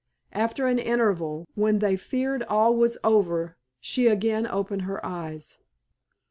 After 0.33 0.65
an 0.65 0.79
interval, 0.79 1.45
when 1.53 1.77
they 1.77 1.95
feared 1.95 2.41
all 2.49 2.75
was 2.75 2.97
over, 3.03 3.55
she 3.79 4.07
again 4.07 4.47
opened 4.47 4.81
her 4.81 5.05
eyes. 5.05 5.59